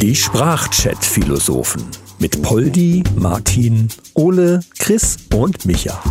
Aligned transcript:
Die 0.00 0.16
Sprachchat-Philosophen 0.16 1.84
mit 2.18 2.40
Poldi, 2.42 3.04
Martin, 3.16 3.88
Ole, 4.14 4.60
Chris 4.78 5.18
und 5.34 5.66
Micha. 5.66 6.02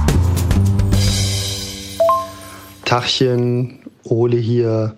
Tachchen, 2.85 3.79
Ole 4.03 4.37
hier. 4.37 4.95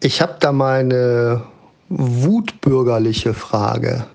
Ich 0.00 0.20
habe 0.20 0.36
da 0.38 0.52
mal 0.52 0.80
eine 0.80 1.42
wutbürgerliche 1.88 3.34
Frage. 3.34 4.06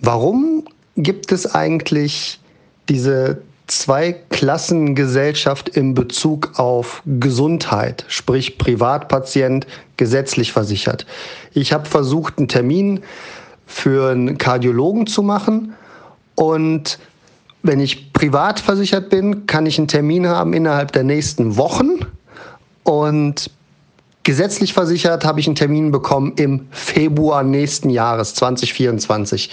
Warum 0.00 0.64
gibt 0.96 1.32
es 1.32 1.54
eigentlich 1.54 2.40
diese 2.88 3.42
Zweiklassengesellschaft 3.70 5.68
in 5.68 5.94
Bezug 5.94 6.58
auf 6.58 7.02
Gesundheit, 7.06 8.04
sprich 8.08 8.58
Privatpatient, 8.58 9.68
gesetzlich 9.96 10.50
versichert. 10.52 11.06
Ich 11.54 11.72
habe 11.72 11.86
versucht, 11.86 12.38
einen 12.38 12.48
Termin 12.48 13.04
für 13.66 14.10
einen 14.10 14.38
Kardiologen 14.38 15.06
zu 15.06 15.22
machen 15.22 15.74
und 16.34 16.98
wenn 17.62 17.78
ich 17.78 18.12
privat 18.12 18.58
versichert 18.58 19.08
bin, 19.08 19.46
kann 19.46 19.66
ich 19.66 19.78
einen 19.78 19.86
Termin 19.86 20.26
haben 20.26 20.52
innerhalb 20.52 20.90
der 20.90 21.04
nächsten 21.04 21.56
Wochen 21.56 22.00
und 22.82 23.50
gesetzlich 24.24 24.72
versichert 24.72 25.24
habe 25.24 25.38
ich 25.38 25.46
einen 25.46 25.54
Termin 25.54 25.92
bekommen 25.92 26.32
im 26.36 26.66
Februar 26.72 27.44
nächsten 27.44 27.90
Jahres 27.90 28.34
2024. 28.34 29.50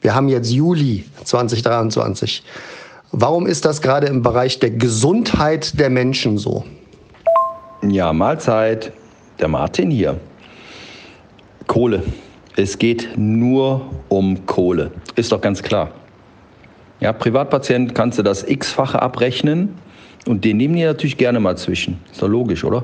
Wir 0.00 0.14
haben 0.14 0.30
jetzt 0.30 0.50
Juli 0.50 1.04
2023. 1.24 2.44
Warum 3.12 3.46
ist 3.46 3.64
das 3.64 3.80
gerade 3.80 4.06
im 4.06 4.22
Bereich 4.22 4.58
der 4.58 4.70
Gesundheit 4.70 5.78
der 5.80 5.88
Menschen 5.88 6.36
so? 6.36 6.64
Ja, 7.82 8.12
Mahlzeit. 8.12 8.92
Der 9.38 9.48
Martin 9.48 9.90
hier. 9.90 10.20
Kohle. 11.66 12.02
Es 12.56 12.78
geht 12.78 13.10
nur 13.16 13.82
um 14.08 14.44
Kohle. 14.46 14.90
Ist 15.14 15.32
doch 15.32 15.40
ganz 15.40 15.62
klar. 15.62 15.90
Ja, 17.00 17.12
Privatpatient 17.12 17.94
kannst 17.94 18.18
du 18.18 18.22
das 18.22 18.46
x-fache 18.46 19.00
abrechnen 19.00 19.78
und 20.26 20.44
den 20.44 20.56
nehmen 20.56 20.74
die 20.74 20.84
natürlich 20.84 21.16
gerne 21.16 21.40
mal 21.40 21.56
zwischen. 21.56 22.00
Ist 22.10 22.20
doch 22.20 22.28
logisch, 22.28 22.64
oder? 22.64 22.82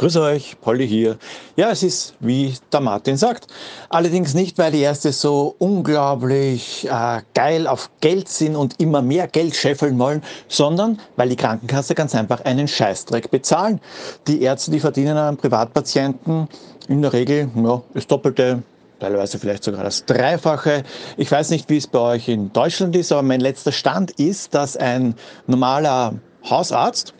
Grüß 0.00 0.16
euch, 0.16 0.56
Polly 0.62 0.88
hier. 0.88 1.18
Ja, 1.56 1.70
es 1.70 1.82
ist 1.82 2.14
wie 2.20 2.54
der 2.72 2.80
Martin 2.80 3.18
sagt. 3.18 3.48
Allerdings 3.90 4.32
nicht, 4.32 4.56
weil 4.56 4.72
die 4.72 4.80
Ärzte 4.80 5.12
so 5.12 5.54
unglaublich 5.58 6.88
äh, 6.90 7.20
geil 7.34 7.66
auf 7.66 7.90
Geld 8.00 8.26
sind 8.30 8.56
und 8.56 8.80
immer 8.80 9.02
mehr 9.02 9.28
Geld 9.28 9.54
scheffeln 9.54 9.98
wollen, 9.98 10.22
sondern 10.48 10.98
weil 11.16 11.28
die 11.28 11.36
Krankenkasse 11.36 11.94
ganz 11.94 12.14
einfach 12.14 12.42
einen 12.46 12.66
Scheißdreck 12.66 13.30
bezahlen. 13.30 13.78
Die 14.26 14.40
Ärzte, 14.40 14.70
die 14.70 14.80
verdienen 14.80 15.18
an 15.18 15.36
Privatpatienten 15.36 16.48
in 16.88 17.02
der 17.02 17.12
Regel 17.12 17.50
ja, 17.54 17.82
das 17.92 18.06
Doppelte, 18.06 18.62
teilweise 19.00 19.38
vielleicht 19.38 19.64
sogar 19.64 19.84
das 19.84 20.06
Dreifache. 20.06 20.82
Ich 21.18 21.30
weiß 21.30 21.50
nicht, 21.50 21.68
wie 21.68 21.76
es 21.76 21.86
bei 21.86 21.98
euch 21.98 22.26
in 22.26 22.50
Deutschland 22.54 22.96
ist, 22.96 23.12
aber 23.12 23.22
mein 23.22 23.40
letzter 23.40 23.70
Stand 23.70 24.12
ist, 24.12 24.54
dass 24.54 24.78
ein 24.78 25.14
normaler 25.46 26.14
Hausarzt 26.48 27.12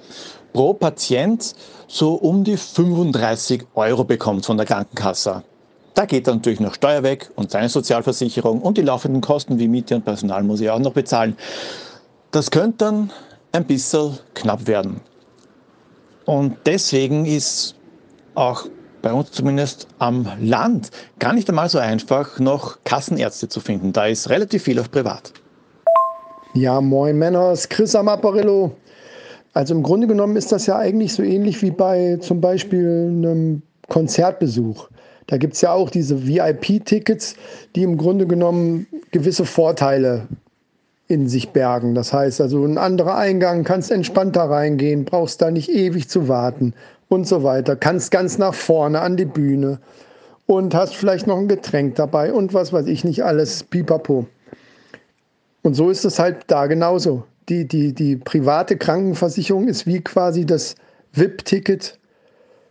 pro 0.52 0.74
Patient 0.74 1.54
so 1.88 2.14
um 2.14 2.44
die 2.44 2.56
35 2.56 3.64
Euro 3.74 4.04
bekommt 4.04 4.46
von 4.46 4.56
der 4.56 4.66
Krankenkasse. 4.66 5.42
Da 5.94 6.04
geht 6.06 6.28
dann 6.28 6.36
natürlich 6.36 6.60
noch 6.60 6.74
Steuer 6.74 7.02
weg 7.02 7.30
und 7.34 7.50
seine 7.50 7.68
Sozialversicherung 7.68 8.62
und 8.62 8.78
die 8.78 8.82
laufenden 8.82 9.20
Kosten 9.20 9.58
wie 9.58 9.68
Miete 9.68 9.96
und 9.96 10.04
Personal 10.04 10.42
muss 10.42 10.60
ich 10.60 10.70
auch 10.70 10.78
noch 10.78 10.92
bezahlen. 10.92 11.36
Das 12.30 12.50
könnte 12.50 12.78
dann 12.78 13.10
ein 13.52 13.64
bisschen 13.64 14.18
knapp 14.34 14.66
werden. 14.66 15.00
Und 16.26 16.56
deswegen 16.64 17.26
ist 17.26 17.74
auch 18.34 18.66
bei 19.02 19.12
uns 19.12 19.32
zumindest 19.32 19.88
am 19.98 20.28
Land 20.40 20.90
gar 21.18 21.32
nicht 21.32 21.48
einmal 21.48 21.68
so 21.68 21.78
einfach, 21.78 22.38
noch 22.38 22.78
Kassenärzte 22.84 23.48
zu 23.48 23.60
finden. 23.60 23.92
Da 23.92 24.06
ist 24.06 24.30
relativ 24.30 24.62
viel 24.64 24.78
auf 24.78 24.90
privat. 24.90 25.32
Ja, 26.54 26.80
moin 26.80 27.18
Männers, 27.18 27.68
Chris 27.68 27.94
am 27.94 28.08
Apparillo. 28.08 28.72
Also 29.52 29.74
im 29.74 29.82
Grunde 29.82 30.06
genommen 30.06 30.36
ist 30.36 30.52
das 30.52 30.66
ja 30.66 30.78
eigentlich 30.78 31.12
so 31.12 31.22
ähnlich 31.22 31.60
wie 31.62 31.70
bei 31.70 32.18
zum 32.20 32.40
Beispiel 32.40 33.06
einem 33.08 33.62
Konzertbesuch. 33.88 34.88
Da 35.26 35.36
gibt 35.36 35.54
es 35.54 35.60
ja 35.60 35.72
auch 35.72 35.90
diese 35.90 36.26
VIP-Tickets, 36.26 37.34
die 37.74 37.82
im 37.82 37.96
Grunde 37.96 38.26
genommen 38.26 38.86
gewisse 39.10 39.44
Vorteile 39.44 40.26
in 41.08 41.28
sich 41.28 41.50
bergen. 41.50 41.94
Das 41.94 42.12
heißt 42.12 42.40
also 42.40 42.64
ein 42.64 42.78
anderer 42.78 43.16
Eingang, 43.16 43.64
kannst 43.64 43.90
entspannter 43.90 44.42
reingehen, 44.42 45.04
brauchst 45.04 45.42
da 45.42 45.50
nicht 45.50 45.68
ewig 45.68 46.08
zu 46.08 46.28
warten 46.28 46.74
und 47.08 47.26
so 47.26 47.42
weiter. 47.42 47.74
Kannst 47.74 48.12
ganz 48.12 48.38
nach 48.38 48.54
vorne 48.54 49.00
an 49.00 49.16
die 49.16 49.24
Bühne 49.24 49.80
und 50.46 50.74
hast 50.74 50.94
vielleicht 50.94 51.26
noch 51.26 51.38
ein 51.38 51.48
Getränk 51.48 51.96
dabei 51.96 52.32
und 52.32 52.54
was 52.54 52.72
weiß 52.72 52.86
ich 52.86 53.04
nicht 53.04 53.24
alles, 53.24 53.64
pipapo. 53.64 54.26
Und 55.62 55.74
so 55.74 55.90
ist 55.90 56.04
es 56.04 56.18
halt 56.20 56.44
da 56.46 56.66
genauso 56.66 57.24
die, 57.48 57.66
die, 57.66 57.92
die 57.92 58.16
private 58.16 58.76
Krankenversicherung 58.76 59.68
ist 59.68 59.86
wie 59.86 60.00
quasi 60.00 60.46
das 60.46 60.76
VIP-Ticket 61.12 61.98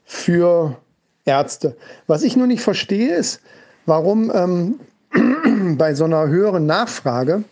für 0.06 0.78
Ärzte. 1.26 1.76
Was 2.08 2.24
ich 2.24 2.36
nur 2.36 2.48
nicht 2.48 2.62
verstehe, 2.62 3.16
ist, 3.16 3.42
warum 3.86 4.32
ähm, 4.34 4.80
bei 5.78 5.94
so 5.94 6.06
einer 6.06 6.28
höheren 6.28 6.66
Nachfrage 6.66 7.44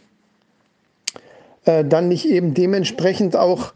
äh, 1.66 1.84
dann 1.84 2.08
nicht 2.08 2.26
eben 2.26 2.54
dementsprechend 2.54 3.36
auch 3.36 3.74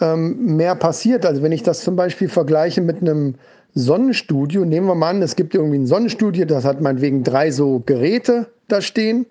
ähm, 0.00 0.56
mehr 0.56 0.74
passiert. 0.74 1.24
Also 1.24 1.42
wenn 1.42 1.52
ich 1.52 1.62
das 1.62 1.80
zum 1.80 1.96
Beispiel 1.96 2.28
vergleiche 2.28 2.80
mit 2.80 3.00
einem 3.00 3.36
Sonnenstudio, 3.74 4.64
nehmen 4.64 4.86
wir 4.86 4.94
mal 4.94 5.10
an, 5.10 5.22
es 5.22 5.36
gibt 5.36 5.54
irgendwie 5.54 5.78
ein 5.78 5.86
Sonnenstudio, 5.86 6.44
das 6.44 6.64
hat 6.64 6.80
meinetwegen 6.80 7.24
drei 7.24 7.50
so 7.50 7.82
Geräte 7.86 8.48
da 8.68 8.82
stehen 8.82 9.26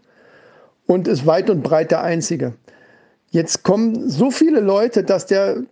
und 0.88 1.08
ist 1.08 1.26
weit 1.26 1.50
und 1.50 1.62
breit 1.62 1.92
der 1.92 2.02
einzige. 2.02 2.54
Jetzt 3.32 3.64
kommen 3.64 4.10
so 4.10 4.30
viele 4.30 4.60
Leute, 4.60 5.04
dass 5.04 5.26
der 5.26 5.64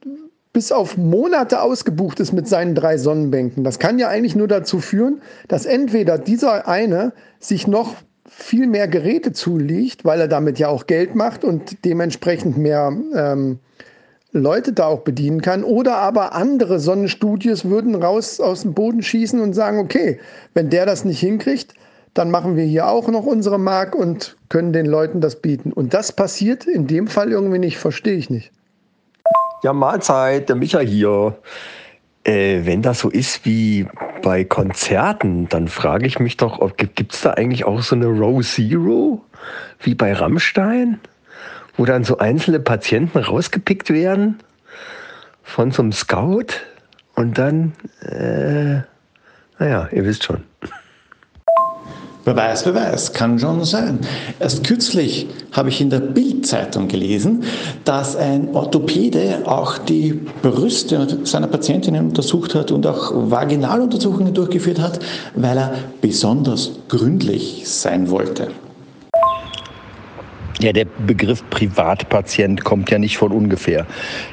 bis 0.54 0.72
auf 0.72 0.98
Monate 0.98 1.62
ausgebucht 1.62 2.20
ist 2.20 2.32
mit 2.32 2.48
seinen 2.48 2.74
drei 2.74 2.98
Sonnenbänken. 2.98 3.64
Das 3.64 3.80
kann 3.80 4.00
ja 4.00 4.08
eigentlich 4.08 4.36
nur 4.36 4.48
dazu 4.48 4.80
führen, 4.80 5.22
dass 5.48 5.66
entweder 5.66 6.18
dieser 6.18 6.68
eine 6.68 7.14
sich 7.40 7.68
noch 7.68 7.96
viel 8.28 8.66
mehr 8.68 8.88
Geräte 8.88 9.34
zulegt, 9.34 10.06
weil 10.06 10.22
er 10.22 10.28
damit 10.28 10.58
ja 10.58 10.70
auch 10.70 10.88
Geld 10.88 11.16
macht 11.16 11.44
und 11.44 11.84
dementsprechend 11.86 12.58
mehr 12.58 12.94
ähm, 13.14 13.60
Leute 14.32 14.74
da 14.74 14.86
auch 14.86 15.02
bedienen 15.02 15.42
kann. 15.42 15.64
Oder 15.64 15.98
aber 15.98 16.34
andere 16.34 16.80
Sonnenstudios 16.80 17.66
würden 17.66 17.96
raus 17.96 18.40
aus 18.40 18.62
dem 18.62 18.74
Boden 18.74 19.02
schießen 19.02 19.40
und 19.40 19.54
sagen, 19.54 19.80
okay, 19.80 20.20
wenn 20.54 20.70
der 20.70 20.86
das 20.86 21.04
nicht 21.04 21.20
hinkriegt, 21.20 21.74
dann 22.14 22.32
machen 22.32 22.56
wir 22.56 22.64
hier 22.64 22.88
auch 22.88 23.08
noch 23.08 23.26
unsere 23.26 23.60
Mark 23.60 23.96
und 23.96 24.36
können 24.50 24.74
den 24.74 24.86
Leuten 24.86 25.22
das 25.22 25.42
bieten. 25.42 25.72
Und 25.72 25.94
das 25.94 26.12
passiert 26.12 26.66
in 26.66 26.88
dem 26.88 27.08
Fall 27.08 27.32
irgendwie 27.32 27.60
nicht, 27.60 27.78
verstehe 27.78 28.16
ich 28.16 28.30
nicht. 28.30 28.52
Ja, 29.64 29.74
Mahlzeit, 29.74 30.50
der 30.50 30.56
Micha 30.56 30.80
hier. 30.80 31.38
Äh, 32.24 32.66
wenn 32.66 32.82
das 32.82 33.00
so 33.00 33.10
ist 33.10 33.46
wie 33.46 33.88
bei 34.22 34.44
Konzerten, 34.44 35.48
dann 35.50 35.68
frage 35.68 36.06
ich 36.06 36.20
mich 36.20 36.38
doch, 36.38 36.76
gibt 36.76 37.14
es 37.14 37.22
da 37.22 37.32
eigentlich 37.32 37.66
auch 37.66 37.82
so 37.82 37.96
eine 37.96 38.08
Row 38.08 38.46
Zero 38.46 39.24
wie 39.80 39.96
bei 39.96 40.14
Rammstein, 40.14 41.00
wo 41.78 41.86
dann 41.86 42.04
so 42.04 42.18
einzelne 42.18 42.60
Patienten 42.60 43.20
rausgepickt 43.20 43.90
werden 43.90 44.40
von 45.44 45.72
so 45.72 45.82
einem 45.82 45.94
Scout 45.94 46.48
und 47.16 47.38
dann, 47.38 47.74
äh, 48.02 48.82
naja, 49.58 49.90
ihr 49.92 50.06
wisst 50.06 50.24
schon. 50.24 50.44
Wer 52.30 52.36
weiß, 52.36 52.68
wer 52.68 52.76
weiß, 52.76 53.14
kann 53.14 53.40
schon 53.40 53.66
sein. 53.66 54.02
Erst 54.40 54.64
kürzlich 54.64 55.26
habe 55.52 55.70
ich 55.70 55.82
in 55.82 55.90
der 55.90 56.00
Bildzeitung 56.00 56.88
gelesen, 56.88 57.44
dass 57.86 58.16
ein 58.16 58.50
Orthopäde 58.54 59.42
auch 59.46 59.80
die 59.80 60.14
Brüste 60.44 61.08
seiner 61.24 61.48
Patientinnen 61.48 62.10
untersucht 62.10 62.54
hat 62.54 62.70
und 62.70 62.86
auch 62.86 63.32
Vaginaluntersuchungen 63.32 64.36
durchgeführt 64.36 64.80
hat, 64.80 65.00
weil 65.34 65.58
er 65.58 65.74
besonders 66.02 66.70
gründlich 66.88 67.64
sein 67.66 68.12
wollte. 68.12 68.50
Ja, 70.62 70.74
der 70.74 70.86
Begriff 71.08 71.50
Privatpatient 71.50 72.66
kommt 72.66 72.92
ja 72.92 73.00
nicht 73.00 73.18
von 73.18 73.32
ungefähr. 73.32 73.86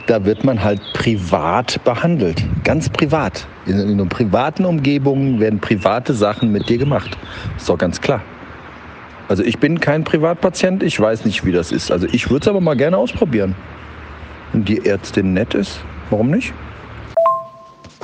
Da 0.09 0.25
wird 0.25 0.43
man 0.43 0.65
halt 0.65 0.81
privat 0.93 1.85
behandelt, 1.85 2.43
ganz 2.65 2.89
privat. 2.89 3.47
In, 3.65 3.79
in 3.79 3.93
einer 3.93 4.07
privaten 4.07 4.65
Umgebung 4.65 5.39
werden 5.39 5.61
private 5.61 6.15
Sachen 6.15 6.51
mit 6.51 6.69
dir 6.69 6.79
gemacht. 6.79 7.17
Ist 7.57 7.69
doch 7.69 7.79
ganz 7.79 8.01
klar. 8.01 8.23
Also 9.29 9.45
ich 9.45 9.59
bin 9.59 9.79
kein 9.79 10.03
Privatpatient, 10.03 10.83
ich 10.83 10.99
weiß 10.99 11.25
nicht, 11.25 11.45
wie 11.45 11.53
das 11.53 11.71
ist. 11.71 11.93
Also 11.93 12.09
ich 12.11 12.29
würde 12.29 12.45
es 12.45 12.49
aber 12.49 12.61
mal 12.61 12.77
gerne 12.77 12.97
ausprobieren. 12.97 13.55
Wenn 14.53 14.65
die 14.65 14.85
Ärztin 14.85 15.33
nett 15.33 15.55
ist, 15.55 15.81
warum 16.11 16.31
nicht? 16.31 16.53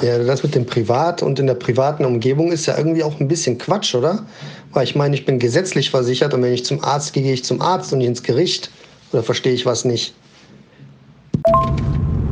Ja, 0.00 0.18
das 0.18 0.42
mit 0.42 0.54
dem 0.54 0.64
Privat 0.64 1.22
und 1.22 1.38
in 1.38 1.46
der 1.46 1.54
privaten 1.54 2.04
Umgebung 2.04 2.50
ist 2.50 2.66
ja 2.66 2.78
irgendwie 2.78 3.04
auch 3.04 3.20
ein 3.20 3.28
bisschen 3.28 3.58
Quatsch, 3.58 3.94
oder? 3.94 4.24
Weil 4.72 4.84
ich 4.84 4.96
meine, 4.96 5.14
ich 5.14 5.26
bin 5.26 5.38
gesetzlich 5.38 5.90
versichert 5.90 6.32
und 6.32 6.42
wenn 6.42 6.52
ich 6.52 6.64
zum 6.64 6.82
Arzt 6.82 7.12
gehe, 7.12 7.22
gehe 7.22 7.34
ich 7.34 7.44
zum 7.44 7.60
Arzt 7.60 7.92
und 7.92 7.98
nicht 7.98 8.08
ins 8.08 8.22
Gericht. 8.22 8.70
Oder 9.12 9.22
verstehe 9.22 9.52
ich 9.52 9.66
was 9.66 9.84
nicht? 9.84 10.14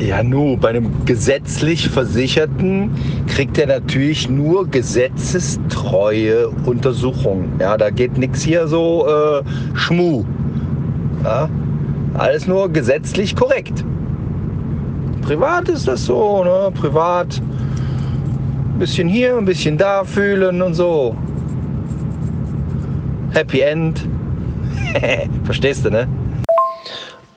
Ja, 0.01 0.23
nu, 0.23 0.57
bei 0.57 0.71
einem 0.71 1.05
gesetzlich 1.05 1.91
Versicherten 1.91 2.91
kriegt 3.27 3.59
er 3.59 3.67
natürlich 3.67 4.31
nur 4.31 4.67
gesetzestreue 4.67 6.49
Untersuchungen. 6.49 7.53
Ja, 7.61 7.77
da 7.77 7.91
geht 7.91 8.17
nichts 8.17 8.43
hier 8.43 8.67
so 8.67 9.07
äh, 9.07 9.43
Schmu. 9.75 10.25
Ja, 11.23 11.51
alles 12.15 12.47
nur 12.47 12.71
gesetzlich 12.71 13.37
korrekt. 13.37 13.85
Privat 15.21 15.69
ist 15.69 15.87
das 15.87 16.07
so, 16.07 16.45
ne? 16.45 16.73
Privat 16.75 17.43
bisschen 18.81 19.09
hier, 19.09 19.37
ein 19.37 19.45
bisschen 19.45 19.77
da 19.77 20.05
fühlen 20.05 20.63
und 20.63 20.73
so. 20.73 21.15
Happy 23.33 23.61
End. 23.61 24.09
Verstehst 25.45 25.85
du, 25.85 25.91
ne? 25.91 26.09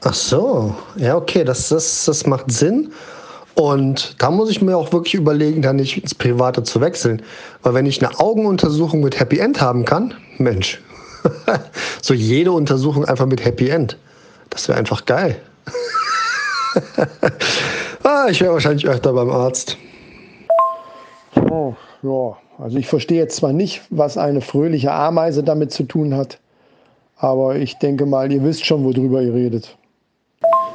Ach 0.06 0.14
so, 0.14 0.74
ja, 0.96 1.16
okay, 1.18 1.44
das, 1.44 1.68
das, 1.68 2.06
das 2.06 2.26
macht 2.26 2.50
Sinn. 2.50 2.92
Und 3.56 4.16
da 4.20 4.32
muss 4.32 4.50
ich 4.50 4.62
mir 4.62 4.76
auch 4.78 4.92
wirklich 4.94 5.16
überlegen, 5.16 5.62
da 5.62 5.74
nicht 5.74 5.98
ins 5.98 6.16
Private 6.16 6.64
zu 6.64 6.80
wechseln. 6.80 7.22
Weil 7.62 7.74
wenn 7.74 7.86
ich 7.86 8.04
eine 8.04 8.18
Augenuntersuchung 8.20 9.02
mit 9.02 9.20
Happy 9.20 9.38
End 9.38 9.60
haben 9.62 9.84
kann, 9.84 10.14
Mensch, 10.38 10.82
so 12.02 12.14
jede 12.14 12.54
Untersuchung 12.54 13.04
einfach 13.06 13.26
mit 13.26 13.44
Happy 13.44 13.68
End. 13.68 13.98
Das 14.50 14.70
wäre 14.70 14.80
einfach 14.80 15.06
geil. 15.06 15.36
ah, 18.04 18.28
ich 18.30 18.40
wäre 18.40 18.54
wahrscheinlich 18.54 18.88
öfter 18.88 19.12
beim 19.12 19.30
Arzt. 19.30 19.78
Oh, 21.54 21.76
ja, 22.02 22.36
also 22.58 22.80
ich 22.80 22.88
verstehe 22.88 23.20
jetzt 23.20 23.36
zwar 23.36 23.54
nicht, 23.54 23.84
was 23.92 24.18
eine 24.18 24.42
fröhliche 24.42 24.92
Ameise 24.92 25.44
damit 25.44 25.72
zu 25.72 25.84
tun 25.84 26.16
hat, 26.16 26.40
aber 27.18 27.58
ich 27.58 27.78
denke 27.78 28.08
mal, 28.08 28.32
ihr 28.32 28.44
wisst 28.44 28.66
schon, 28.66 28.84
worüber 28.84 29.22
ihr 29.22 29.36
redet. 29.36 29.78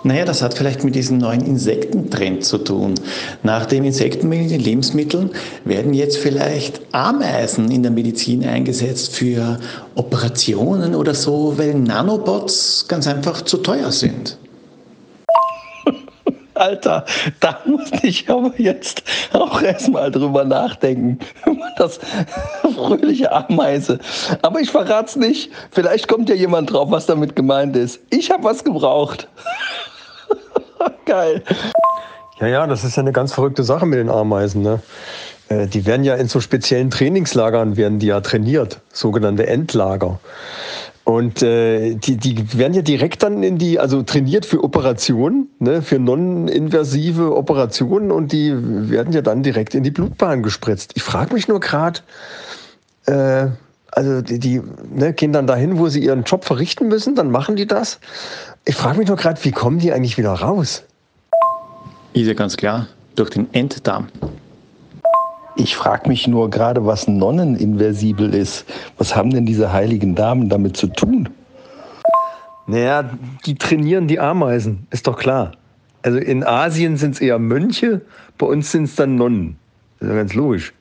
Naja, 0.05 0.25
das 0.25 0.41
hat 0.41 0.55
vielleicht 0.55 0.85
mit 0.85 0.95
diesem 0.95 1.19
neuen 1.19 1.45
Insektentrend 1.45 2.45
zu 2.45 2.59
tun. 2.59 2.95
Nach 3.43 3.67
dem 3.67 3.83
Insektenmehl 3.83 4.43
in 4.43 4.49
den 4.49 4.61
Lebensmitteln 4.61 5.31
werden 5.65 5.95
jetzt 5.95 6.19
vielleicht 6.19 6.81
Ameisen 6.93 7.73
in 7.73 7.83
der 7.83 7.91
Medizin 7.91 8.45
eingesetzt 8.47 9.17
für 9.17 9.59
Operationen 9.97 10.95
oder 10.95 11.15
so, 11.15 11.55
weil 11.57 11.75
Nanobots 11.75 12.87
ganz 12.87 13.09
einfach 13.09 13.43
zu 13.43 13.57
teuer 13.57 13.91
sind. 13.91 14.39
Alter, 16.59 17.05
da 17.41 17.59
muss 17.65 17.91
ich 18.03 18.29
aber 18.29 18.53
jetzt 18.59 19.03
auch 19.33 19.63
erstmal 19.63 20.11
drüber 20.11 20.45
nachdenken. 20.45 21.19
Das 21.79 22.01
fröhliche 22.75 23.31
Ameise. 23.31 24.01
Aber 24.43 24.61
ich 24.61 24.69
verrat's 24.69 25.15
nicht. 25.15 25.53
Vielleicht 25.71 26.09
kommt 26.09 26.29
ja 26.29 26.35
jemand 26.35 26.73
drauf, 26.73 26.91
was 26.91 27.07
damit 27.07 27.37
gemeint 27.37 27.77
ist. 27.77 28.01
Ich 28.11 28.33
habe 28.33 28.43
was 28.43 28.65
gebraucht. 28.65 29.29
Geil. 31.05 31.45
Ja, 32.41 32.47
ja, 32.49 32.67
das 32.67 32.83
ist 32.83 32.97
ja 32.97 33.03
eine 33.03 33.13
ganz 33.13 33.33
verrückte 33.33 33.63
Sache 33.63 33.87
mit 33.87 34.01
den 34.01 34.11
Ameisen. 34.11 34.63
Ne? 34.63 34.81
Äh, 35.49 35.69
die 35.69 35.87
werden 35.87 36.03
ja 36.03 36.17
in 36.17 36.29
so 36.29 36.41
speziellen 36.41 36.91
Trainingslagern 36.91 37.77
werden 37.77 38.01
die 38.01 38.07
ja 38.07 38.21
trainiert, 38.21 38.81
sogenannte 38.93 39.47
Endlager. 39.47 40.19
Und 41.09 41.43
äh, 41.43 41.95
die, 41.95 42.19
die 42.19 42.59
werden 42.59 42.75
ja 42.75 42.83
direkt 42.83 43.23
dann 43.23 43.43
in 43.43 43.57
die, 43.57 43.81
also 43.81 44.03
trainiert 44.03 44.45
für 44.45 44.63
Operationen, 44.63 45.49
ne, 45.59 45.81
für 45.81 45.99
non-invasive 45.99 47.35
Operationen 47.35 48.13
und 48.13 48.31
die 48.31 48.53
werden 48.55 49.15
ja 49.15 49.23
dann 49.23 49.43
direkt 49.43 49.75
in 49.75 49.83
die 49.83 49.91
Blutbahn 49.91 50.43
gespritzt. 50.43 50.93
Ich 50.97 51.03
frage 51.03 51.33
mich 51.33 51.49
nur 51.49 51.61
gerade, 51.61 52.01
äh, 53.07 53.47
also 53.91 54.21
die, 54.21 54.39
die 54.39 54.61
ne, 54.95 55.15
gehen 55.15 55.33
dann 55.33 55.47
dahin, 55.47 55.79
wo 55.79 55.89
sie 55.89 56.05
ihren 56.05 56.25
Job 56.25 56.45
verrichten 56.45 56.89
müssen, 56.89 57.15
dann 57.15 57.31
machen 57.31 57.57
die 57.57 57.67
das. 57.67 58.01
Ich 58.67 58.75
frage 58.75 58.99
mich 58.99 59.09
nur 59.09 59.17
gerade, 59.17 59.43
wie 59.45 59.53
kommen 59.53 59.79
die 59.79 59.95
eigentlich 59.95 60.19
wieder 60.19 60.33
raus? 60.33 60.83
Ist 62.13 62.27
ja 62.27 62.35
ganz 62.35 62.59
klar, 62.59 62.87
durch 63.17 63.31
den 63.31 63.49
Enddarm. 63.55 64.09
Ich 65.61 65.75
frage 65.75 66.09
mich 66.09 66.29
nur 66.29 66.51
gerade, 66.51 66.87
was 66.87 67.09
nonneninversibel 67.09 68.33
ist. 68.33 68.65
Was 68.97 69.17
haben 69.17 69.31
denn 69.31 69.45
diese 69.45 69.73
heiligen 69.73 70.15
Damen 70.15 70.49
damit 70.49 70.77
zu 70.77 70.87
tun? 70.87 71.29
Naja, 72.69 73.11
die 73.45 73.57
trainieren 73.57 74.07
die 74.07 74.21
Ameisen, 74.21 74.87
ist 74.91 75.09
doch 75.09 75.19
klar. 75.19 75.53
Also 76.03 76.19
in 76.19 76.45
Asien 76.45 76.97
sind 76.97 77.17
es 77.17 77.21
eher 77.21 77.41
Mönche, 77.41 78.03
bei 78.39 78.47
uns 78.47 78.71
sind 78.71 78.85
es 78.85 78.95
dann 78.95 79.17
Nonnen. 79.17 79.57
Das 79.99 80.09
ist 80.09 80.13
ja 80.13 80.19
ganz 80.21 80.35
logisch. 80.35 80.73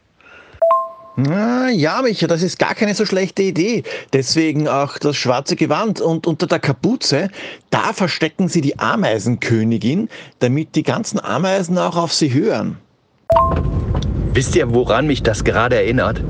Na, 1.15 1.71
ja, 1.71 2.03
Micha, 2.03 2.27
das 2.27 2.43
ist 2.43 2.59
gar 2.59 2.75
keine 2.75 2.93
so 2.93 3.03
schlechte 3.03 3.41
Idee. 3.41 3.81
Deswegen 4.13 4.67
auch 4.67 4.99
das 4.99 5.15
schwarze 5.15 5.55
Gewand 5.55 6.01
und 6.01 6.27
unter 6.27 6.45
der 6.45 6.59
Kapuze, 6.59 7.31
da 7.71 7.93
verstecken 7.93 8.47
sie 8.47 8.61
die 8.61 8.77
Ameisenkönigin, 8.77 10.07
damit 10.37 10.75
die 10.75 10.83
ganzen 10.83 11.19
Ameisen 11.19 11.79
auch 11.79 11.97
auf 11.97 12.13
sie 12.13 12.31
hören. 12.31 12.77
Wisst 14.37 14.55
ihr, 14.55 14.71
woran 14.71 15.07
mich 15.07 15.23
das 15.23 15.43
gerade 15.43 15.77
erinnert? 15.77 16.21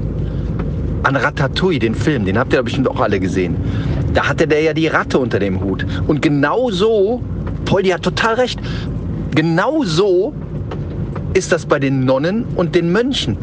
An 1.03 1.17
Ratatouille, 1.17 1.77
den 1.77 1.93
Film, 1.93 2.23
den 2.23 2.39
habt 2.39 2.53
ihr 2.53 2.63
bestimmt 2.63 2.89
auch 2.89 3.01
alle 3.01 3.19
gesehen. 3.19 3.57
Da 4.13 4.29
hatte 4.29 4.47
der 4.47 4.61
ja 4.61 4.73
die 4.73 4.87
Ratte 4.87 5.19
unter 5.19 5.39
dem 5.39 5.59
Hut. 5.59 5.85
Und 6.07 6.21
genau 6.21 6.71
so, 6.71 7.21
Poldi 7.65 7.89
hat 7.89 8.03
total 8.03 8.35
recht, 8.35 8.61
genau 9.35 9.83
so 9.83 10.33
ist 11.33 11.51
das 11.51 11.65
bei 11.65 11.79
den 11.79 12.05
Nonnen 12.05 12.45
und 12.55 12.75
den 12.75 12.93
Mönchen. 12.93 13.35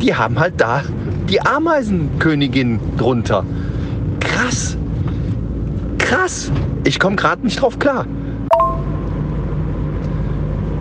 Die 0.00 0.14
haben 0.14 0.38
halt 0.38 0.54
da 0.58 0.84
die 1.28 1.40
Ameisenkönigin 1.40 2.78
drunter. 2.98 3.44
Krass. 4.20 4.76
Krass. 5.98 6.52
Ich 6.84 7.00
komme 7.00 7.16
gerade 7.16 7.42
nicht 7.42 7.60
drauf 7.60 7.76
klar. 7.80 8.06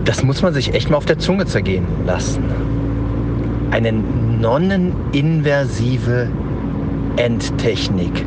Das 0.05 0.21
muss 0.21 0.43
man 0.43 0.53
sich 0.53 0.75
echt 0.75 0.91
mal 0.91 0.97
auf 0.97 1.05
der 1.05 1.17
Zunge 1.17 1.47
zergehen 1.47 1.87
lassen 2.05 2.66
eine 3.71 3.91
nonneninversive 3.91 6.29
Endtechnik. 7.17 8.25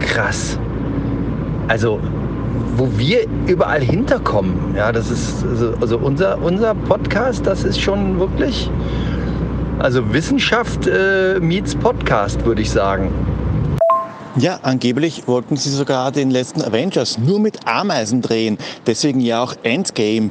Krass. 0.00 0.58
Also, 1.68 2.00
wo 2.76 2.88
wir 2.96 3.26
überall 3.46 3.80
hinterkommen, 3.80 4.74
ja, 4.76 4.92
das 4.92 5.10
ist 5.10 5.44
also, 5.44 5.74
also 5.80 5.98
unser, 5.98 6.42
unser 6.42 6.74
Podcast, 6.74 7.46
das 7.46 7.64
ist 7.64 7.80
schon 7.80 8.18
wirklich, 8.18 8.70
also 9.78 10.12
Wissenschaft 10.12 10.86
äh, 10.86 11.38
meets 11.40 11.74
Podcast, 11.74 12.44
würde 12.44 12.62
ich 12.62 12.70
sagen. 12.70 13.10
Ja, 14.36 14.60
angeblich 14.62 15.28
wollten 15.28 15.58
sie 15.58 15.68
sogar 15.68 16.10
den 16.10 16.30
letzten 16.30 16.62
Avengers 16.62 17.18
nur 17.18 17.38
mit 17.38 17.66
Ameisen 17.66 18.22
drehen. 18.22 18.56
Deswegen 18.86 19.20
ja 19.20 19.42
auch 19.42 19.54
Endgame. 19.62 20.30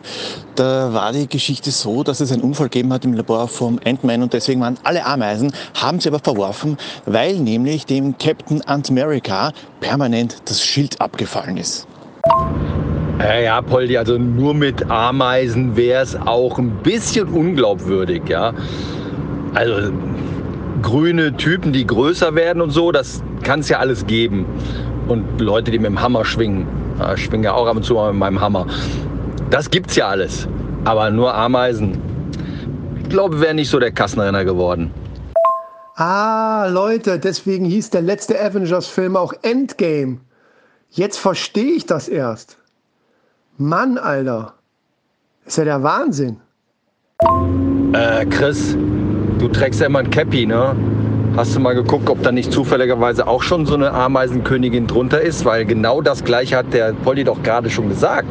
Da 0.56 0.92
war 0.92 1.14
die 1.14 1.28
Geschichte 1.28 1.70
so, 1.70 2.04
dass 2.04 2.20
es 2.20 2.32
einen 2.32 2.42
Unfall 2.42 2.70
gegeben 2.70 2.92
hat 2.92 3.06
im 3.06 3.14
Labor 3.14 3.48
vom 3.48 3.80
Ant-Man 3.86 4.24
und 4.24 4.34
deswegen 4.34 4.60
waren 4.62 4.80
alle 4.84 5.06
Ameisen, 5.06 5.54
haben 5.80 6.00
sie 6.00 6.10
aber 6.10 6.18
verworfen, 6.18 6.78
weil 7.06 7.38
nämlich 7.38 7.86
dem 7.86 8.18
Captain 8.18 8.64
Ant-America 8.66 9.54
permanent 9.82 10.38
das 10.46 10.64
Schild 10.64 11.00
abgefallen 11.00 11.58
ist. 11.58 11.86
Ja, 13.20 13.40
ja, 13.40 13.62
Poldi, 13.62 13.98
also 13.98 14.18
nur 14.18 14.56
mit 14.56 14.90
Ameisen 14.90 15.76
wäre 15.76 16.02
es 16.02 16.16
auch 16.16 16.58
ein 16.58 16.72
bisschen 16.82 17.28
unglaubwürdig, 17.28 18.24
ja. 18.28 18.52
Also 19.54 19.92
grüne 20.82 21.38
Typen, 21.38 21.72
die 21.72 21.86
größer 21.86 22.34
werden 22.34 22.64
und 22.64 22.72
so, 22.72 22.92
das 22.92 23.22
kann 23.42 23.62
es 23.62 23.70
ja 23.70 23.80
alles 23.80 24.06
geben. 24.06 24.46
Und 25.08 25.40
Leute, 25.40 25.72
die 25.72 25.80
mit 25.80 25.88
dem 25.88 26.02
Hammer 26.02 26.26
schwingen. 26.26 26.68
Ich 27.16 27.26
schwinge 27.26 27.46
ja 27.46 27.54
auch 27.54 27.68
ab 27.68 27.76
und 27.76 27.84
zu 27.84 27.96
mal 27.96 28.12
mit 28.12 28.20
meinem 28.20 28.40
Hammer. 28.40 28.68
Das 29.50 29.70
gibt's 29.70 29.96
ja 29.96 30.08
alles. 30.08 30.48
Aber 30.86 31.10
nur 31.10 31.34
Ameisen. 31.34 32.00
Ich 33.02 33.10
glaube, 33.10 33.42
wäre 33.42 33.54
nicht 33.54 33.70
so 33.70 33.80
der 33.80 33.92
Kassenrenner 33.92 34.46
geworden. 34.46 34.92
Ah, 35.96 36.68
Leute, 36.68 37.20
deswegen 37.20 37.66
hieß 37.66 37.90
der 37.90 38.02
letzte 38.02 38.40
Avengers-Film 38.40 39.16
auch 39.16 39.34
Endgame. 39.42 40.20
Jetzt 40.90 41.18
verstehe 41.18 41.74
ich 41.74 41.86
das 41.86 42.08
erst. 42.08 42.58
Mann, 43.58 43.98
Alter. 43.98 44.54
Ist 45.46 45.58
ja 45.58 45.66
der 45.66 45.84
Wahnsinn. 45.84 46.38
Äh, 47.94 48.26
Chris, 48.28 48.76
du 49.38 49.48
trägst 49.50 49.82
ja 49.82 49.88
immer 49.88 50.00
ein 50.00 50.10
Cappy, 50.10 50.46
ne? 50.46 50.76
Hast 51.38 51.56
du 51.56 51.62
mal 51.62 51.74
geguckt, 51.74 52.10
ob 52.10 52.22
da 52.24 52.34
nicht 52.34 52.52
zufälligerweise 52.52 53.26
auch 53.26 53.42
schon 53.42 53.66
so 53.66 53.74
eine 53.74 53.94
Ameisenkönigin 53.94 54.86
drunter 54.86 55.22
ist? 55.22 55.46
Weil 55.46 55.66
genau 55.66 56.02
das 56.02 56.26
gleiche 56.26 56.58
hat 56.58 56.74
der 56.74 56.92
Polly 56.92 57.24
doch 57.24 57.42
gerade 57.42 57.70
schon 57.70 57.88
gesagt 57.88 58.28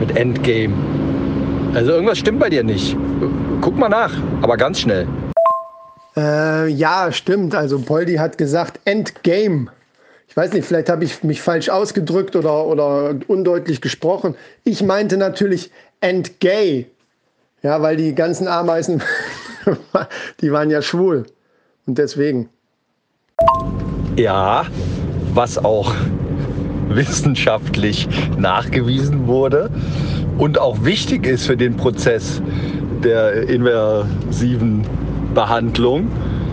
mit 0.00 0.16
Endgame. 0.16 0.72
Also 1.74 1.92
irgendwas 1.92 2.16
stimmt 2.16 2.40
bei 2.40 2.48
dir 2.48 2.64
nicht. 2.64 2.96
Guck 3.60 3.76
mal 3.76 3.90
nach, 3.90 4.14
aber 4.40 4.56
ganz 4.56 4.80
schnell. 4.80 5.06
Äh, 6.16 6.68
ja, 6.68 7.12
stimmt. 7.12 7.54
Also 7.54 7.78
Poldi 7.78 8.14
hat 8.14 8.38
gesagt 8.38 8.80
Endgame. 8.86 9.66
Ich 10.26 10.34
weiß 10.34 10.54
nicht, 10.54 10.64
vielleicht 10.66 10.88
habe 10.88 11.04
ich 11.04 11.22
mich 11.22 11.42
falsch 11.42 11.68
ausgedrückt 11.68 12.34
oder, 12.34 12.64
oder 12.64 13.14
undeutlich 13.28 13.82
gesprochen. 13.82 14.36
Ich 14.64 14.82
meinte 14.82 15.18
natürlich 15.18 15.70
Endgay. 16.00 16.86
Ja, 17.62 17.82
weil 17.82 17.96
die 17.96 18.14
ganzen 18.14 18.48
Ameisen, 18.48 19.02
die 20.40 20.50
waren 20.50 20.70
ja 20.70 20.80
schwul. 20.80 21.26
Und 21.86 21.98
deswegen. 21.98 22.48
Ja, 24.16 24.66
was 25.34 25.58
auch 25.58 25.94
wissenschaftlich 26.88 28.08
nachgewiesen 28.38 29.26
wurde. 29.26 29.70
und 30.38 30.58
auch 30.58 30.84
wichtig 30.84 31.26
ist 31.26 31.46
für 31.46 31.56
den 31.56 31.76
Prozess 31.76 32.42
der 33.02 33.48
inversiven 33.48 34.82
Behandlung, 35.34 36.08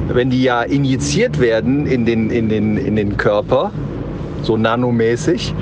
wenn 0.09 0.29
die 0.29 0.43
ja 0.43 0.63
injiziert 0.63 1.39
werden 1.39 1.85
in 1.85 2.05
den, 2.05 2.29
in 2.29 2.49
den, 2.49 2.77
in 2.77 2.95
den 2.95 3.17
Körper, 3.17 3.71
so 4.41 4.57
nanomäßig, 4.57 5.53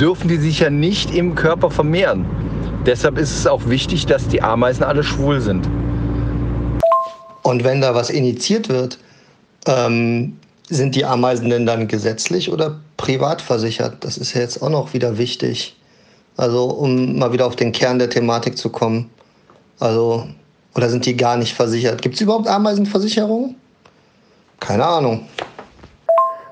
dürfen 0.00 0.28
die 0.28 0.36
sich 0.36 0.60
ja 0.60 0.70
nicht 0.70 1.14
im 1.14 1.34
Körper 1.34 1.70
vermehren. 1.70 2.26
Deshalb 2.86 3.18
ist 3.18 3.36
es 3.36 3.46
auch 3.46 3.68
wichtig, 3.68 4.06
dass 4.06 4.28
die 4.28 4.42
Ameisen 4.42 4.84
alle 4.84 5.02
schwul 5.02 5.40
sind. 5.40 5.68
Und 7.48 7.64
wenn 7.64 7.80
da 7.80 7.94
was 7.94 8.10
initiiert 8.10 8.68
wird, 8.68 8.98
ähm, 9.66 10.36
sind 10.68 10.94
die 10.94 11.06
Ameisen 11.06 11.48
denn 11.48 11.64
dann 11.64 11.88
gesetzlich 11.88 12.52
oder 12.52 12.78
privat 12.98 13.40
versichert? 13.40 14.04
Das 14.04 14.18
ist 14.18 14.34
ja 14.34 14.42
jetzt 14.42 14.60
auch 14.60 14.68
noch 14.68 14.92
wieder 14.92 15.16
wichtig. 15.16 15.74
Also 16.36 16.66
um 16.66 17.18
mal 17.18 17.32
wieder 17.32 17.46
auf 17.46 17.56
den 17.56 17.72
Kern 17.72 17.98
der 17.98 18.10
Thematik 18.10 18.58
zu 18.58 18.68
kommen. 18.68 19.08
Also, 19.80 20.26
oder 20.74 20.90
sind 20.90 21.06
die 21.06 21.16
gar 21.16 21.38
nicht 21.38 21.54
versichert? 21.54 22.02
Gibt 22.02 22.16
es 22.16 22.20
überhaupt 22.20 22.48
Ameisenversicherungen? 22.48 23.54
Keine 24.60 24.84
Ahnung. 24.84 25.26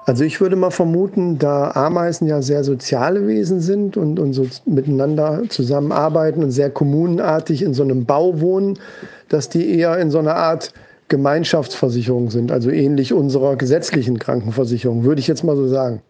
Also 0.06 0.24
ich 0.24 0.40
würde 0.40 0.56
mal 0.56 0.70
vermuten, 0.70 1.38
da 1.38 1.72
Ameisen 1.72 2.26
ja 2.26 2.40
sehr 2.40 2.64
soziale 2.64 3.26
Wesen 3.26 3.60
sind 3.60 3.98
und, 3.98 4.18
und 4.18 4.32
so 4.32 4.46
miteinander 4.64 5.42
zusammenarbeiten 5.50 6.42
und 6.42 6.52
sehr 6.52 6.70
kommunenartig 6.70 7.60
in 7.60 7.74
so 7.74 7.82
einem 7.82 8.06
Bau 8.06 8.40
wohnen, 8.40 8.78
dass 9.28 9.50
die 9.50 9.68
eher 9.68 9.98
in 9.98 10.10
so 10.10 10.20
einer 10.20 10.36
Art 10.36 10.72
Gemeinschaftsversicherung 11.08 12.30
sind, 12.30 12.50
also 12.50 12.70
ähnlich 12.70 13.12
unserer 13.12 13.56
gesetzlichen 13.56 14.18
Krankenversicherung, 14.18 15.04
würde 15.04 15.20
ich 15.20 15.28
jetzt 15.28 15.44
mal 15.44 15.56
so 15.56 15.68
sagen. 15.68 16.02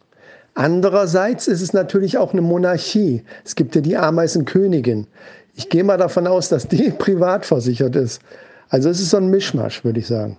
Andererseits 0.54 1.48
ist 1.48 1.60
es 1.60 1.74
natürlich 1.74 2.16
auch 2.16 2.32
eine 2.32 2.40
Monarchie. 2.40 3.22
Es 3.44 3.56
gibt 3.56 3.74
ja 3.74 3.82
die 3.82 3.96
Ameisenkönigin. 3.96 5.06
Ich 5.54 5.68
gehe 5.68 5.84
mal 5.84 5.98
davon 5.98 6.26
aus, 6.26 6.48
dass 6.48 6.66
die 6.66 6.90
privat 6.98 7.44
versichert 7.44 7.94
ist. 7.94 8.22
Also 8.70 8.88
es 8.88 9.00
ist 9.00 9.10
so 9.10 9.18
ein 9.18 9.28
Mischmasch, 9.28 9.84
würde 9.84 10.00
ich 10.00 10.06
sagen. 10.06 10.38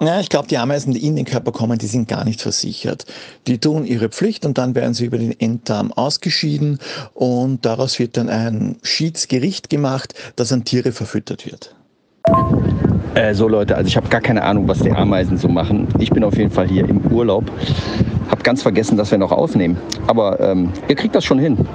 Ja, 0.00 0.20
ich 0.20 0.28
glaube, 0.28 0.46
die 0.46 0.56
Ameisen, 0.56 0.94
die 0.94 1.04
in 1.04 1.16
den 1.16 1.24
Körper 1.24 1.50
kommen, 1.50 1.76
die 1.76 1.88
sind 1.88 2.08
gar 2.08 2.24
nicht 2.24 2.40
versichert. 2.40 3.04
Die 3.48 3.58
tun 3.58 3.84
ihre 3.84 4.08
Pflicht 4.08 4.46
und 4.46 4.56
dann 4.56 4.76
werden 4.76 4.94
sie 4.94 5.06
über 5.06 5.18
den 5.18 5.38
Enddarm 5.38 5.92
ausgeschieden 5.92 6.78
und 7.14 7.66
daraus 7.66 7.98
wird 7.98 8.16
dann 8.16 8.28
ein 8.28 8.76
Schiedsgericht 8.82 9.68
gemacht, 9.68 10.14
das 10.36 10.52
an 10.52 10.64
Tiere 10.64 10.92
verfüttert 10.92 11.46
wird. 11.46 11.74
Äh, 13.18 13.34
so 13.34 13.48
Leute, 13.48 13.74
also 13.74 13.88
ich 13.88 13.96
habe 13.96 14.08
gar 14.08 14.20
keine 14.20 14.44
Ahnung, 14.44 14.68
was 14.68 14.78
die 14.78 14.92
Ameisen 14.92 15.38
so 15.38 15.48
machen. 15.48 15.88
Ich 15.98 16.10
bin 16.10 16.22
auf 16.22 16.36
jeden 16.36 16.52
Fall 16.52 16.68
hier 16.68 16.88
im 16.88 17.00
Urlaub. 17.10 17.50
Hab 18.30 18.44
ganz 18.44 18.62
vergessen, 18.62 18.96
dass 18.96 19.10
wir 19.10 19.18
noch 19.18 19.32
aufnehmen. 19.32 19.76
Aber 20.06 20.38
ähm, 20.38 20.70
ihr 20.86 20.94
kriegt 20.94 21.16
das 21.16 21.24
schon 21.24 21.40
hin. 21.40 21.66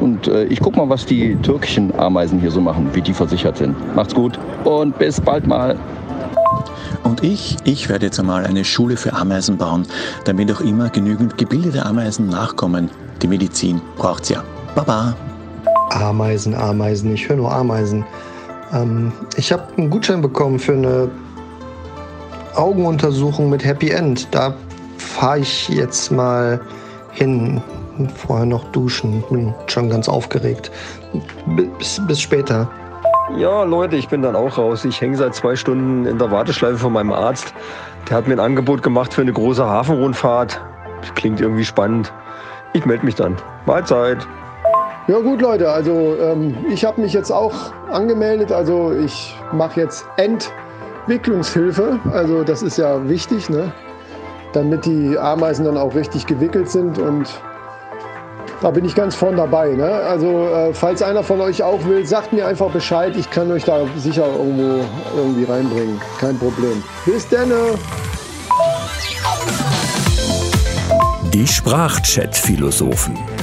Und 0.00 0.28
äh, 0.28 0.44
ich 0.44 0.60
guck 0.60 0.76
mal, 0.76 0.90
was 0.90 1.06
die 1.06 1.36
türkischen 1.36 1.98
Ameisen 1.98 2.38
hier 2.38 2.50
so 2.50 2.60
machen, 2.60 2.90
wie 2.92 3.00
die 3.00 3.14
versichert 3.14 3.56
sind. 3.56 3.74
Macht's 3.96 4.14
gut 4.14 4.38
und 4.64 4.98
bis 4.98 5.18
bald 5.18 5.46
mal. 5.46 5.74
Und 7.02 7.24
ich, 7.24 7.56
ich 7.64 7.88
werde 7.88 8.04
jetzt 8.04 8.20
einmal 8.20 8.44
eine 8.44 8.66
Schule 8.66 8.98
für 8.98 9.14
Ameisen 9.14 9.56
bauen, 9.56 9.86
damit 10.26 10.52
auch 10.52 10.60
immer 10.60 10.90
genügend 10.90 11.38
gebildete 11.38 11.86
Ameisen 11.86 12.28
nachkommen. 12.28 12.90
Die 13.22 13.26
Medizin 13.26 13.80
braucht's 13.96 14.28
ja. 14.28 14.44
Baba. 14.74 15.16
Ameisen, 15.88 16.54
Ameisen, 16.54 17.14
ich 17.14 17.26
höre 17.26 17.36
nur 17.36 17.50
Ameisen. 17.50 18.04
Ähm, 18.72 19.12
ich 19.36 19.52
habe 19.52 19.64
einen 19.76 19.90
Gutschein 19.90 20.20
bekommen 20.20 20.58
für 20.58 20.72
eine 20.72 21.10
Augenuntersuchung 22.54 23.50
mit 23.50 23.64
Happy 23.64 23.90
End. 23.90 24.28
Da 24.32 24.54
fahre 24.98 25.40
ich 25.40 25.68
jetzt 25.68 26.10
mal 26.10 26.60
hin. 27.12 27.60
Vorher 28.16 28.46
noch 28.46 28.64
duschen. 28.72 29.22
Bin 29.30 29.54
schon 29.66 29.90
ganz 29.90 30.08
aufgeregt. 30.08 30.70
Bis, 31.78 32.00
bis 32.06 32.20
später. 32.20 32.68
Ja, 33.36 33.62
Leute, 33.62 33.96
ich 33.96 34.08
bin 34.08 34.22
dann 34.22 34.34
auch 34.34 34.58
raus. 34.58 34.84
Ich 34.84 35.00
hänge 35.00 35.16
seit 35.16 35.34
zwei 35.34 35.54
Stunden 35.54 36.06
in 36.06 36.18
der 36.18 36.30
Warteschleife 36.30 36.78
von 36.78 36.92
meinem 36.92 37.12
Arzt. 37.12 37.54
Der 38.08 38.16
hat 38.16 38.26
mir 38.26 38.34
ein 38.34 38.40
Angebot 38.40 38.82
gemacht 38.82 39.14
für 39.14 39.20
eine 39.20 39.32
große 39.32 39.64
Hafenrundfahrt. 39.64 40.60
Klingt 41.14 41.40
irgendwie 41.40 41.64
spannend. 41.64 42.12
Ich 42.72 42.86
melde 42.86 43.04
mich 43.04 43.14
dann. 43.14 43.36
Mahlzeit. 43.66 44.26
Ja 45.10 45.18
gut, 45.18 45.40
Leute, 45.40 45.68
also 45.68 46.16
ähm, 46.22 46.54
ich 46.72 46.84
habe 46.84 47.00
mich 47.00 47.12
jetzt 47.12 47.32
auch 47.32 47.52
angemeldet. 47.90 48.52
Also 48.52 48.92
ich 48.92 49.34
mache 49.50 49.80
jetzt 49.80 50.04
Entwicklungshilfe. 50.18 51.98
Also 52.12 52.44
das 52.44 52.62
ist 52.62 52.78
ja 52.78 53.08
wichtig, 53.08 53.50
ne? 53.50 53.72
damit 54.52 54.86
die 54.86 55.18
Ameisen 55.18 55.64
dann 55.64 55.76
auch 55.76 55.96
richtig 55.96 56.26
gewickelt 56.26 56.70
sind 56.70 57.00
und 57.00 57.26
da 58.60 58.70
bin 58.70 58.84
ich 58.84 58.94
ganz 58.94 59.16
vorn 59.16 59.36
dabei. 59.36 59.70
Ne? 59.70 59.90
Also 59.90 60.46
äh, 60.46 60.72
falls 60.74 61.02
einer 61.02 61.24
von 61.24 61.40
euch 61.40 61.60
auch 61.60 61.84
will, 61.86 62.06
sagt 62.06 62.32
mir 62.32 62.46
einfach 62.46 62.70
Bescheid. 62.70 63.16
Ich 63.16 63.28
kann 63.32 63.50
euch 63.50 63.64
da 63.64 63.80
sicher 63.96 64.28
irgendwo 64.28 64.84
irgendwie 65.16 65.42
reinbringen. 65.42 66.00
Kein 66.20 66.38
Problem. 66.38 66.84
Bis 67.04 67.28
dann. 67.28 67.50
Die 71.32 71.48
Sprachchat-Philosophen 71.48 73.18